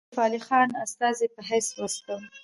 [0.05, 2.25] یوسف علي خان استازي په حیث واستاوه.